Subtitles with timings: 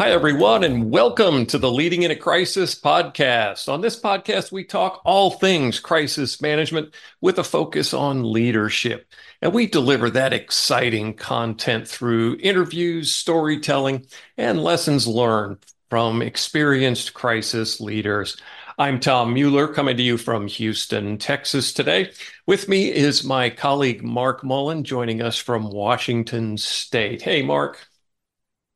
[0.00, 3.70] Hi, everyone, and welcome to the Leading in a Crisis podcast.
[3.70, 9.06] On this podcast, we talk all things crisis management with a focus on leadership.
[9.42, 14.06] And we deliver that exciting content through interviews, storytelling,
[14.38, 15.58] and lessons learned
[15.90, 18.40] from experienced crisis leaders.
[18.78, 22.10] I'm Tom Mueller, coming to you from Houston, Texas today.
[22.46, 27.20] With me is my colleague Marc Mullen, joining us from Washington State.
[27.20, 27.86] Hey, Marc.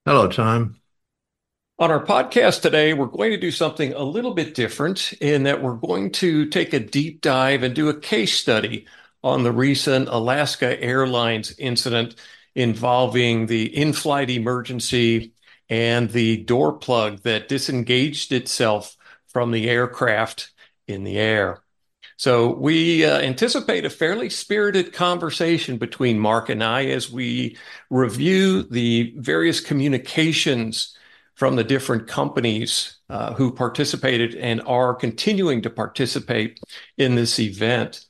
[0.05, 0.77] Hello, Tom.
[1.77, 5.61] On our podcast today, we're going to do something a little bit different in that
[5.61, 8.87] we're going to take a deep dive and do a case study
[9.25, 12.15] on the recent Alaska Airlines incident
[12.55, 15.33] involving the in flight emergency
[15.69, 20.53] and the door plug that disengaged itself from the aircraft
[20.87, 21.65] in the air.
[22.17, 27.57] So, we uh, anticipate a fairly spirited conversation between Marc and I as we
[27.91, 30.97] review the various communications
[31.35, 36.61] from the different companies uh, who participated and are continuing to participate
[36.97, 38.05] in this event.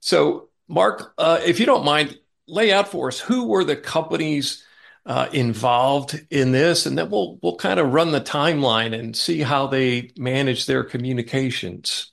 [0.00, 4.64] So, Marc, uh, if you don't mind, lay out for us who were the companies
[5.06, 9.40] uh, involved in this, and then we'll we'll kind of run the timeline and see
[9.40, 12.12] how they manage their communications.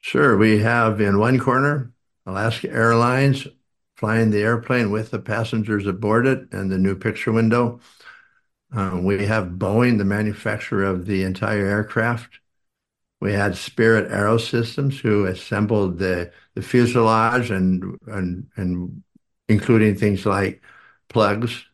[0.00, 1.92] Sure, we have in one corner
[2.26, 3.46] Alaska Airlines
[3.96, 7.80] flying the airplane with the passengers aboard it and the new picture window.
[8.74, 12.40] Um, we have Boeing, the manufacturer of the entire aircraft.
[13.20, 19.02] We had Spirit AeroSystems, who assembled the, the fuselage and, and, and
[19.48, 20.60] including things like
[21.08, 21.64] plugs.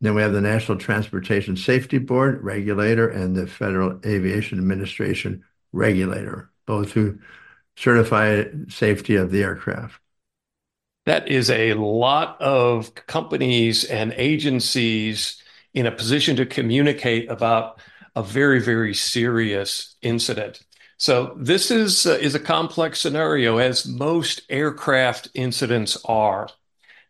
[0.00, 6.50] Then we have the National Transportation Safety Board regulator and the Federal Aviation Administration regulator,
[6.66, 7.18] both who
[7.76, 10.00] certify safety of the aircraft.
[11.04, 15.42] That is a lot of companies and agencies
[15.74, 17.80] in a position to communicate about
[18.16, 20.60] a very, very serious incident.
[20.96, 26.48] So this is uh, is a complex scenario, as most aircraft incidents are.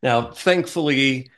[0.02, 1.30] Now, thankfully,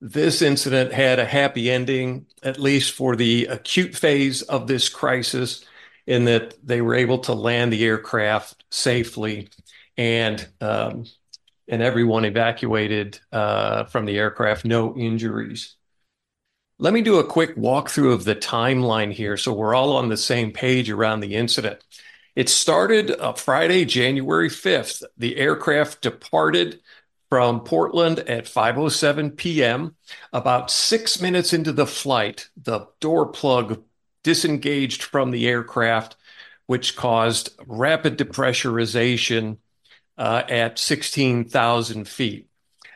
[0.00, 5.64] this incident had a happy ending, at least for the acute phase of this crisis,
[6.06, 9.48] in that they were able to land the aircraft safely,
[9.96, 11.06] and um,
[11.66, 15.76] and everyone evacuated uh, from the aircraft, no injuries.
[16.78, 20.16] Let me do a quick walkthrough of the timeline here so we're all on the
[20.16, 21.82] same page around the incident.
[22.34, 25.04] It started uh, Friday, January 5th.
[25.16, 26.80] The aircraft departed
[27.28, 29.94] from Portland at 5:07 p.m.
[30.32, 33.84] About 6 minutes into the flight, the door plug
[34.24, 36.16] disengaged from the aircraft
[36.66, 39.58] which caused rapid depressurization
[40.16, 42.48] uh, at 16,000 feet.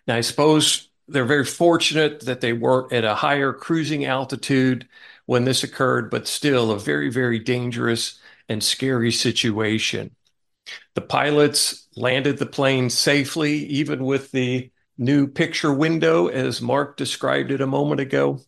[0.07, 4.89] Now, I suppose they're very fortunate that they weren't at a higher cruising altitude
[5.27, 10.15] when this occurred, but still a very, very dangerous and scary situation.
[10.95, 17.51] The pilots landed the plane safely, even with the new picture window, as Marc described
[17.51, 18.41] it a moment ago,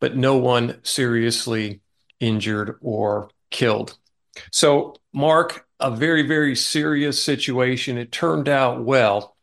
[0.00, 1.80] but no one seriously
[2.20, 3.96] injured or killed.
[4.52, 7.98] So, Marc, a very, very serious situation.
[7.98, 9.36] It turned out well.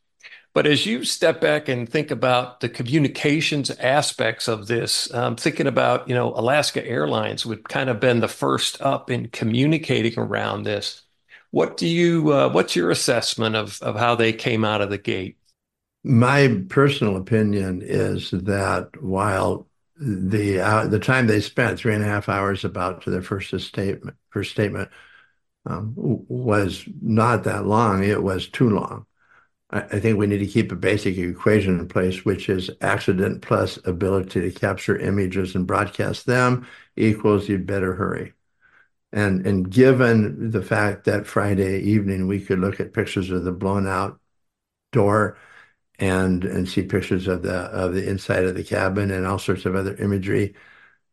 [0.56, 5.68] But as you step back and think about the communications aspects of this, um, thinking
[5.68, 10.64] about, you know, Alaska Airlines would kind of been the first up in communicating around
[10.64, 11.02] this.
[11.52, 14.98] What do you, uh, what's your assessment of, of how they came out of the
[14.98, 15.38] gate?
[16.06, 19.68] My personal opinion is that while
[19.98, 23.58] the uh, the time they spent three and a half hours about to their first
[23.60, 24.90] statement first statement
[25.66, 28.04] um, was not that long.
[28.04, 29.06] It was too long.
[29.76, 33.78] I think we need to keep a basic equation in place, which is accident plus
[33.86, 36.66] ability to capture images and broadcast them
[36.96, 38.34] equals you'd better hurry.
[39.12, 43.52] And and given the fact that Friday evening we could look at pictures of the
[43.52, 44.20] blown out
[44.92, 45.38] door
[46.00, 49.66] and and see pictures of the of the inside of the cabin and all sorts
[49.66, 50.56] of other imagery,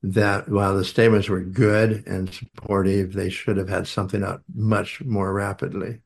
[0.03, 5.03] that while the statements were good and supportive, they should have had something out much
[5.05, 6.01] more rapidly.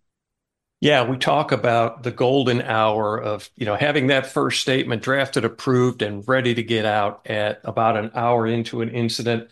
[0.87, 5.45] Yeah, we talk about the golden hour of, you know, having that first statement drafted,
[5.45, 9.49] approved, and ready to get out at about an hour into an incident.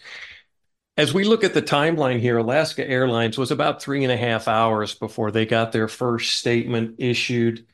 [0.97, 4.47] As we look at the timeline here, Alaska Airlines was about three and a half
[4.47, 7.67] hours before they got their first statement issued.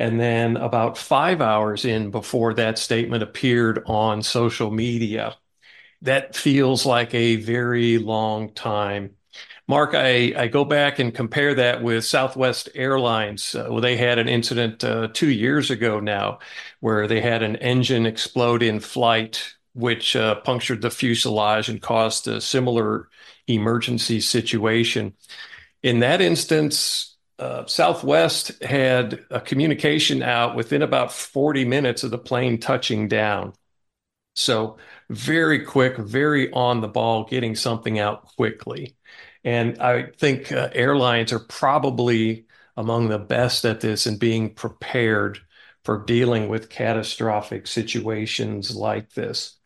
[0.00, 5.36] And then about five hours in before that statement appeared on social media.
[6.02, 9.14] That feels like a very long time.
[9.66, 13.54] Marc, I, I go back and compare that with Southwest Airlines.
[13.54, 16.38] Uh, well, they had an incident uh, two years ago now
[16.80, 22.26] where they had an engine explode in flight which uh, punctured the fuselage and caused
[22.28, 23.08] a similar
[23.46, 25.12] emergency situation.
[25.82, 32.18] In that instance, uh, Southwest had a communication out within about 40 minutes of the
[32.18, 33.52] plane touching down.
[34.36, 34.78] So,
[35.10, 38.96] very quick, very on the ball, getting something out quickly.
[39.44, 42.46] And I think uh, airlines are probably
[42.76, 45.40] among the best at this and being prepared
[45.84, 49.56] for dealing with catastrophic situations like this.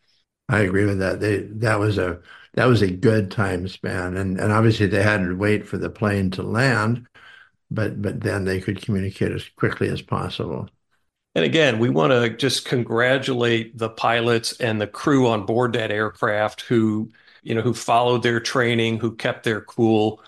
[0.48, 1.20] I agree with that.
[1.20, 2.20] They that was a
[2.54, 5.90] that was a good time span, and and obviously they had to wait for the
[5.90, 7.06] plane to land,
[7.70, 10.68] but but then they could communicate as quickly as possible.
[11.34, 15.90] And again, we want to just congratulate the pilots and the crew on board that
[15.92, 17.10] aircraft who
[17.48, 20.22] you know who followed their training, who kept their cool,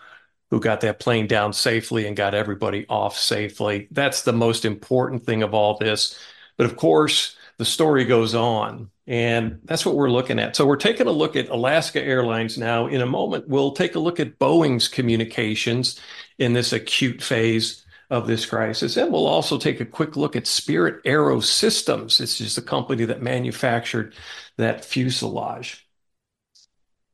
[0.51, 3.89] who got that plane down safely and got everybody off safely.
[3.91, 6.19] That's the most important thing of all this.
[6.57, 8.91] But of course, the story goes on.
[9.07, 10.57] And that's what we're looking at.
[10.57, 12.87] So we're taking a look at Alaska Airlines now.
[12.87, 16.01] In a moment, we'll take a look at Boeing's communications
[16.39, 18.97] in this acute phase of this crisis.
[18.97, 22.21] And we'll also take a quick look at Spirit Aerosystems.
[22.21, 24.15] It's just the company that manufactured
[24.57, 25.90] that fuselage.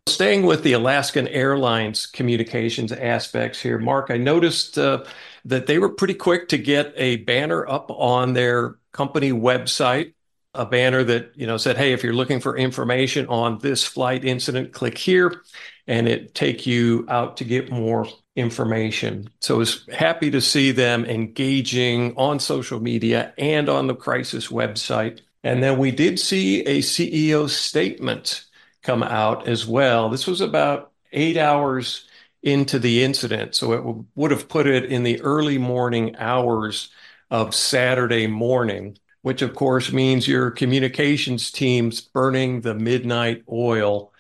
[0.08, 5.05] Staying with the Alaskan Airlines communications aspects here, Marc, I noticed uh,
[5.44, 10.14] that they were pretty quick to get a banner up on their company website,
[10.55, 14.25] a banner that you know said, "Hey, if you're looking for information on this flight
[14.25, 15.43] incident, click here,"
[15.88, 18.06] and it take you out to get more
[18.37, 19.29] information.
[19.41, 24.49] So I was happy to see them engaging on social media and on the crisis
[24.49, 25.20] website.
[25.43, 28.46] And then we did see a CEO statement
[28.87, 30.09] come out as well.
[30.09, 32.06] This was about eight hours
[32.43, 33.56] into the incident.
[33.56, 36.91] So it would have put it in the early morning hours
[37.29, 44.12] of Saturday morning, which of course means your communications team's burning the midnight oil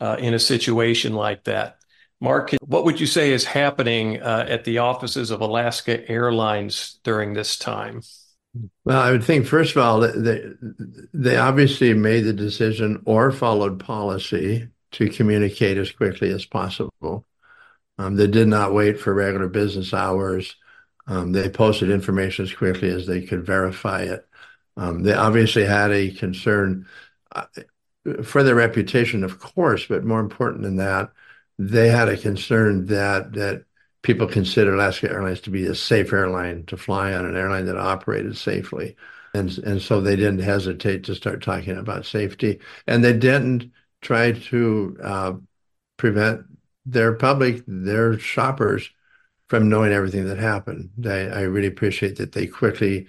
[0.00, 1.76] uh, in a situation like that.
[2.20, 7.34] Marc, what would you say is happening uh, at the offices of Alaska Airlines during
[7.34, 8.00] this time?
[8.84, 10.44] Well, I would think, first of all, they,
[11.12, 17.24] they obviously made the decision or followed policy to communicate as quickly as possible.
[17.98, 20.56] Um, they did not wait for regular business hours.
[21.06, 24.28] Um, they posted information as quickly as they could verify it.
[24.76, 26.86] Um, they obviously had a concern
[27.34, 27.46] uh,
[28.22, 31.10] for their reputation, of course, but more important than that,
[31.58, 33.64] they had a concern that that
[34.04, 37.78] people consider Alaska Airlines to be a safe airline to fly on, an airline that
[37.78, 38.94] operated safely.
[39.32, 42.60] And, and so they didn't hesitate to start talking about safety.
[42.86, 43.72] And they didn't
[44.02, 45.32] try to uh,
[45.96, 46.42] prevent
[46.86, 48.90] their public, their shoppers,
[49.48, 50.90] from knowing everything that happened.
[50.96, 53.06] They, I really appreciate that they quickly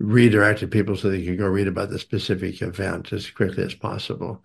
[0.00, 4.44] redirected people so they could go read about the specific event as quickly as possible.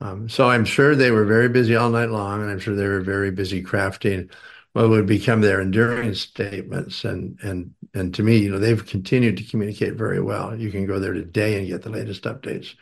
[0.00, 2.86] Um, so I'm sure they were very busy all night long, and I'm sure they
[2.86, 4.30] were very busy crafting
[4.78, 7.04] what would become their enduring statements.
[7.04, 10.56] And and and to me, you know, they've continued to communicate very well.
[10.56, 12.74] You can go there today and get the latest updates.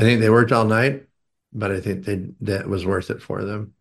[0.00, 1.06] I think they worked all night,
[1.52, 3.74] but I think they that was worth it for them.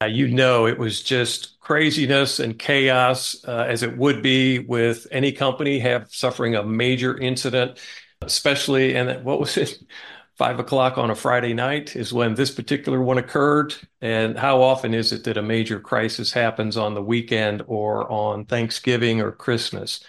[0.00, 5.08] Uh, you know, it was just craziness and chaos, uh, as it would be with
[5.10, 7.80] any company have suffering a major incident,
[8.22, 8.94] especially.
[8.94, 9.76] And what was it?
[10.38, 13.74] Five o'clock on a Friday night is when this particular one occurred.
[14.00, 18.44] And how often is it that a major crisis happens on the weekend or on
[18.44, 20.00] Thanksgiving or Christmas?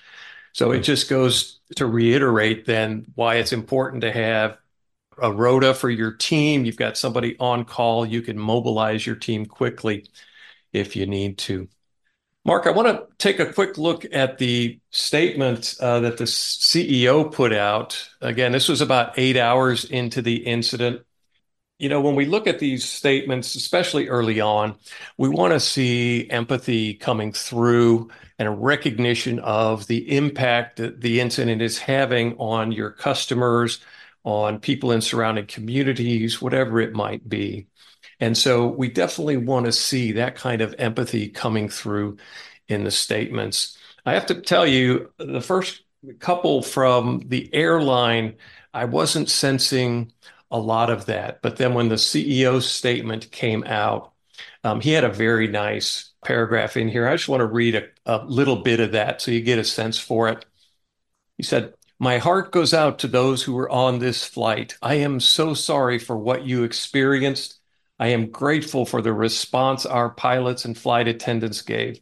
[0.53, 4.57] So it just goes to reiterate then why it's important to have
[5.21, 6.63] a rota for your team.
[6.63, 8.05] You've got somebody on call.
[8.05, 10.05] You can mobilize your team quickly
[10.73, 11.67] if you need to.
[12.45, 17.31] Marc, I want to take a quick look at the statement uh, that the CEO
[17.31, 18.09] put out.
[18.21, 21.01] Again, this was about eight hours into the incident.
[21.79, 24.75] You know, when we look at these statements, especially early on,
[25.17, 31.19] we want to see empathy coming through and a recognition of the impact that the
[31.19, 33.79] incident is having on your customers,
[34.23, 37.67] on people in surrounding communities, whatever it might be.
[38.19, 42.17] And so we definitely want to see that kind of empathy coming through
[42.67, 43.77] in the statements.
[44.05, 45.83] I have to tell you, the first
[46.19, 48.35] couple from the airline,
[48.73, 50.11] I wasn't sensing
[50.51, 51.41] a lot of that.
[51.41, 54.13] But then when the CEO statement came out,
[54.63, 57.07] um, he had a very nice paragraph in here.
[57.07, 59.63] I just want to read a, a little bit of that so you get a
[59.63, 60.45] sense for it.
[61.37, 64.77] He said, My heart goes out to those who were on this flight.
[64.81, 67.58] I am so sorry for what you experienced
[67.99, 71.99] I am grateful for the response our pilots and flight attendants gave.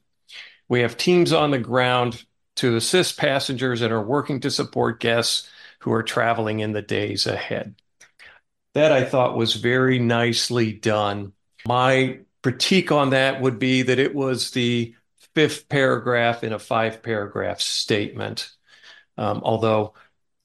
[0.70, 2.24] We have teams on the ground
[2.58, 5.50] to assist passengers and are working to support guests
[5.80, 7.76] who are traveling in the days ahead.
[8.74, 11.34] that I thought was very nicely done.
[11.66, 14.96] My critique on that would be that it was the
[15.36, 18.52] fifth paragraph in a five paragraph statement.
[19.18, 19.94] Um, although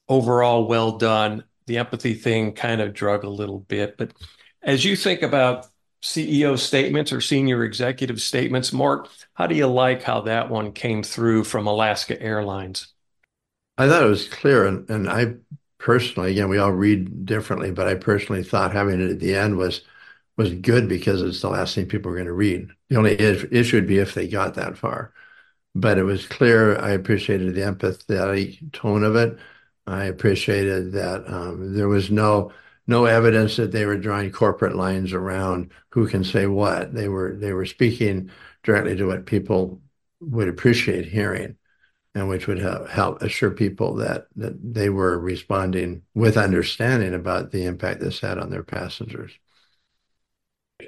[0.09, 3.97] overall well done, the empathy thing kind of drug a little bit.
[3.97, 4.13] But
[4.63, 5.67] as you think about
[6.01, 11.03] CEO statements or senior executive statements, Marc, how do you like how that one came
[11.03, 12.87] through from Alaska Airlines?
[13.77, 15.35] I thought it was clear, and, and I
[15.79, 19.57] personally, again, we all read differently, but I personally thought having it at the end
[19.57, 19.81] was
[20.37, 22.69] was good because it's the last thing people are going to read.
[22.89, 25.13] The only issue would be if they got that far.
[25.75, 26.77] But it was clear.
[26.79, 29.37] I appreciated the empathetic tone of it.
[29.87, 32.51] I appreciated that um, there was no
[32.87, 36.93] no evidence that they were drawing corporate lines around who can say what.
[36.93, 38.29] They were they were speaking
[38.63, 39.81] directly to what people
[40.19, 41.57] would appreciate hearing
[42.15, 47.51] and which would help, help assure people that, that they were responding with understanding about
[47.51, 49.31] the impact this had on their passengers.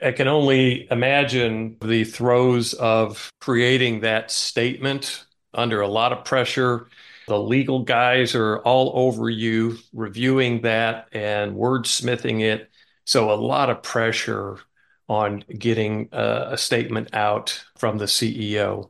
[0.04, 6.88] I can only imagine the throes of creating that statement under a lot of pressure.
[7.28, 12.70] The legal guys are all over you reviewing that and wordsmithing it.
[13.06, 14.60] So, a lot of pressure
[15.08, 18.90] on getting a, a statement out from the CEO.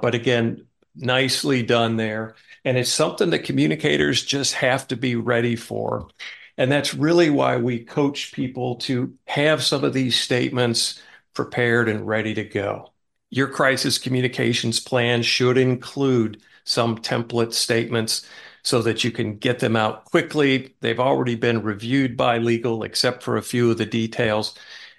[0.00, 2.34] But again, nicely done there.
[2.64, 6.08] And it's something that communicators just have to be ready for.
[6.56, 11.00] And that's really why we coach people to have some of these statements
[11.32, 12.92] prepared and ready to go.
[13.30, 18.26] Your crisis communications plan should include some template statements
[18.62, 20.74] so that you can get them out quickly.
[20.80, 24.54] They've already been reviewed by legal, except for a few of the details,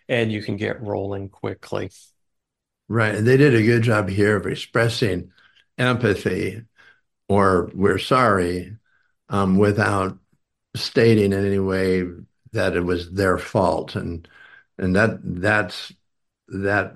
[0.10, 1.92] and you can get rolling quickly.
[2.90, 3.16] Right.
[3.16, 5.32] And they did a good job here of expressing
[5.78, 6.63] empathy
[7.30, 8.75] or we're sorry
[9.30, 10.18] um, without
[10.75, 12.04] stating in any way
[12.51, 14.28] that it was their fault and
[14.78, 15.94] and that that's
[16.50, 16.96] that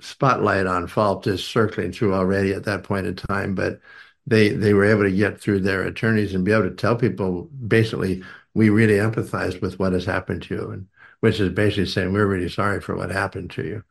[0.00, 3.80] spotlight on fault is circling through already at that point in time but
[4.26, 7.44] they they were able to get through their attorneys and be able to tell people
[7.66, 8.22] basically
[8.54, 10.86] we really empathize with what has happened to you and
[11.20, 13.82] which is basically saying we're really sorry for what happened to you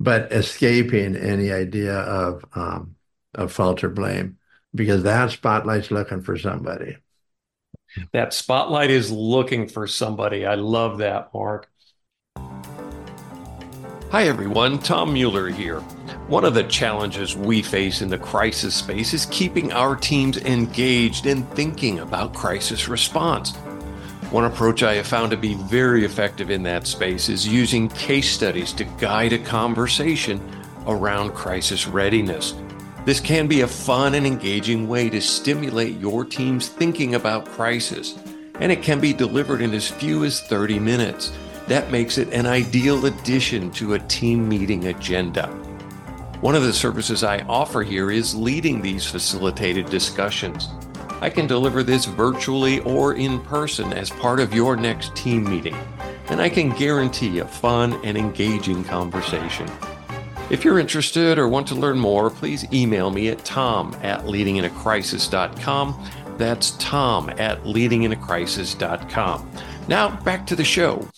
[0.00, 2.96] but escaping any idea of um,
[3.34, 4.38] of fault or blame
[4.74, 6.98] because that spotlight's looking for somebody.
[8.12, 10.44] That spotlight is looking for somebody.
[10.44, 11.68] I love that, Marc.
[14.12, 14.78] Hi, everyone.
[14.78, 15.80] Tom Mueller here.
[16.28, 21.26] One of the challenges we face in the crisis space is keeping our teams engaged
[21.26, 23.56] in thinking about crisis response.
[24.30, 28.30] One approach I have found to be very effective in that space is using case
[28.30, 30.40] studies to guide a conversation
[30.86, 32.54] around crisis readiness.
[33.04, 38.16] This can be a fun and engaging way to stimulate your team's thinking about crisis,
[38.60, 41.32] and it can be delivered in as few as 30 minutes.
[41.68, 45.48] That makes it an ideal addition to a team meeting agenda.
[46.40, 50.68] One of the services I offer here is leading these facilitated discussions.
[51.20, 55.76] I can deliver this virtually or in person as part of your next team meeting,
[56.28, 59.68] and I can guarantee a fun and engaging conversation.
[60.50, 66.10] If you're interested or want to learn more, please email me at tom at leadinginacrisis.com.
[66.36, 69.50] That's tom at leadinginacrisis.com.
[69.88, 71.08] Now, back to the show.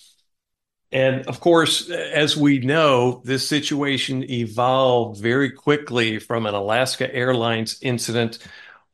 [0.90, 7.78] And of course, as we know, this situation evolved very quickly from an Alaska Airlines
[7.82, 8.38] incident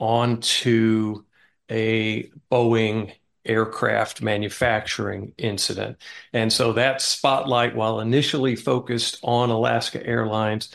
[0.00, 1.22] onto
[1.70, 3.12] a Boeing
[3.44, 5.98] aircraft manufacturing incident.
[6.32, 10.70] And so that spotlight, while initially focused on Alaska Airlines,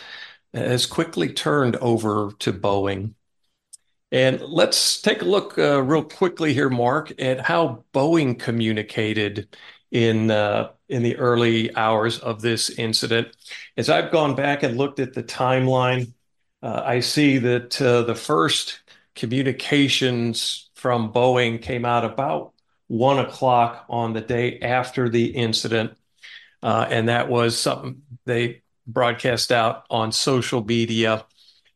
[0.54, 3.14] has quickly turned over to Boeing.
[4.12, 9.56] And let's take a look uh, real quickly here, Marc, at how Boeing communicated
[9.92, 13.30] in uh, in the early hours of this incident.
[13.78, 16.14] As I've gone back and looked at the timeline,
[16.62, 18.80] uh, I see that uh, the first
[19.16, 22.54] communications from Boeing came out about
[22.88, 25.94] one o'clock on the day after the incident.
[26.62, 31.24] Uh, and that was something they broadcast out on social media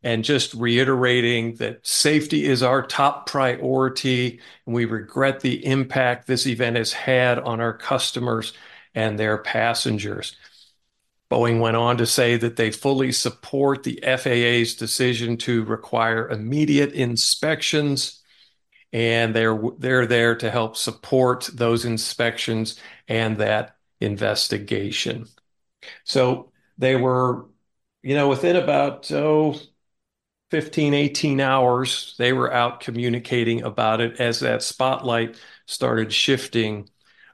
[0.03, 4.39] and just reiterating that safety is our top priority.
[4.65, 8.53] And we regret the impact this event has had on our customers
[8.95, 10.35] and their passengers.
[11.31, 16.91] Boeing went on to say that they fully support the FAA's decision to require immediate
[16.93, 18.23] inspections
[18.93, 25.25] and they're they're there to help support those inspections and that investigation.
[26.05, 27.47] So they were,
[28.03, 29.59] you know, within about oh,
[30.51, 35.35] 15, 18 hours, they were out communicating about it as that spotlight
[35.65, 36.89] started shifting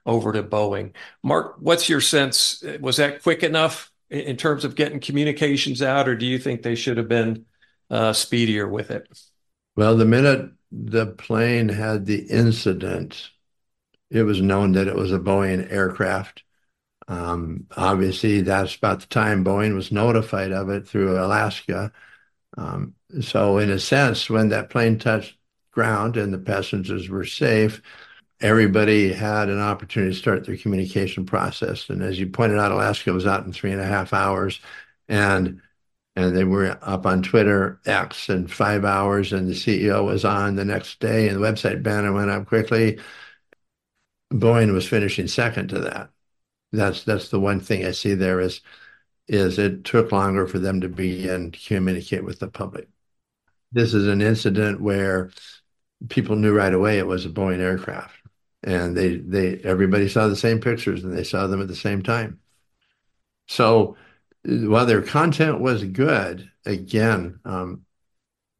[0.09, 0.93] over to Boeing.
[1.23, 2.63] Marc, what's your sense?
[2.81, 6.75] Was that quick enough in terms of getting communications out, or do you think they
[6.75, 7.45] should have been
[7.89, 9.07] uh, speedier with it?
[9.75, 13.29] Well, the minute the plane had the incident,
[14.09, 16.43] it was known that it was a Boeing aircraft.
[17.07, 21.91] Um, obviously, that's about the time Boeing was notified of it through Alaska.
[22.57, 25.37] Um, so, in a sense, when that plane touched
[25.71, 27.81] ground and the passengers were safe,
[28.41, 31.89] everybody had an opportunity to start their communication process.
[31.89, 34.59] And as you pointed out, Alaska was out in three and a half hours,
[35.07, 35.61] and
[36.15, 40.55] and they were up on Twitter X in five hours, and the CEO was on
[40.55, 42.99] the next day, and the website banner went up quickly.
[44.31, 46.09] Boeing was finishing second to that.
[46.71, 48.61] That's that's the one thing I see there is
[49.27, 52.89] it took longer for them to begin to communicate with the public.
[53.71, 55.31] This is an incident where
[56.09, 58.15] people knew right away it was a Boeing aircraft,
[58.63, 62.01] and they they everybody saw the same pictures and they saw them at the same
[62.01, 62.39] time.
[63.47, 63.95] So
[64.43, 67.85] while their content was good, again, um,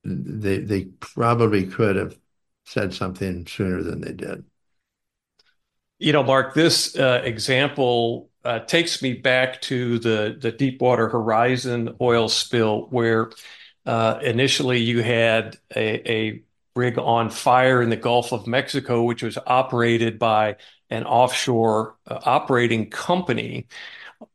[0.03, 2.17] they they probably could have
[2.65, 4.45] said something sooner than they did.
[5.99, 11.95] You know, Marc, this uh, example uh, takes me back to the the Deepwater Horizon
[11.99, 13.31] oil spill, where
[13.85, 16.43] uh, initially you had a, a
[16.75, 20.57] rig on fire in the Gulf of Mexico, which was operated by
[20.89, 23.67] an offshore uh, operating company.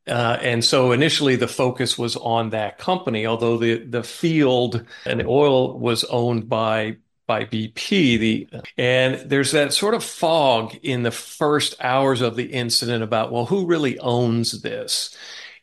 [0.07, 5.21] Uh, and so initially the focus was on that company, although the, the field and
[5.21, 8.19] the oil was owned by by BP.
[8.19, 13.33] The and there's that sort of fog in the first hours of the incident about
[13.33, 15.17] well, who really owns this?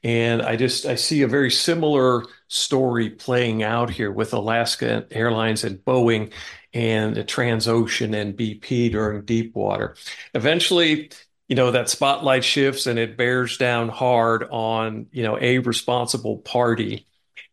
[0.03, 5.63] And I just I see a very similar story playing out here with Alaska Airlines
[5.63, 6.31] and Boeing
[6.73, 9.95] and Transocean and BP during Deepwater.
[10.33, 11.11] Eventually,
[11.47, 16.37] you know that spotlight shifts and it bears down hard on you know a responsible
[16.37, 17.05] party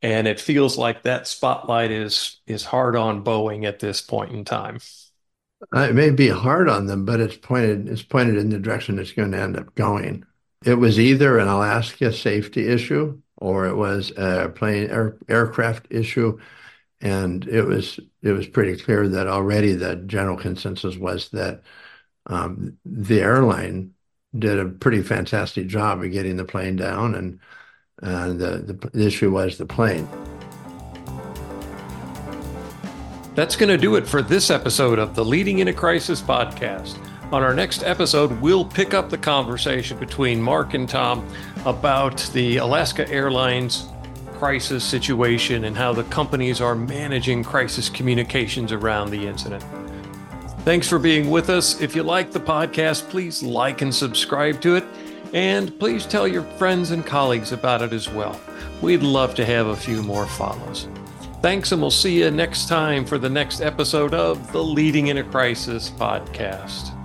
[0.03, 4.45] and it feels like that spotlight is is hard on Boeing at this point in
[4.45, 4.79] time.
[5.75, 8.99] Uh, it may be hard on them, but it's pointed it's pointed in the direction
[8.99, 10.25] it's going to end up going.
[10.65, 16.39] It was either an Alaska safety issue or it was a plane air, aircraft issue,
[17.01, 21.63] it was it was pretty clear that already the general consensus was that
[22.27, 23.93] um, the airline
[24.37, 27.41] did a pretty fantastic job of getting the plane down and
[28.01, 30.09] and the, the issue was the plane.
[33.35, 36.99] That's going to do it for this episode of the Leading in a Crisis podcast.
[37.33, 41.29] On our next episode, we'll pick up the conversation between Marc and Tom
[41.65, 43.87] about the Alaska Airlines
[44.39, 49.65] crisis situation and how the companies are managing crisis communications around the incident.
[50.61, 51.81] Thanks for being with us.
[51.81, 54.85] If you like the podcast, please like and subscribe to it.
[55.35, 58.41] And please tell your friends and colleagues about it as well.
[58.81, 60.89] We'd love to have a few more follows.
[61.43, 65.19] Thanks, and we'll see you next time for the next episode of the Leading in
[65.19, 66.98] a Crisis podcast.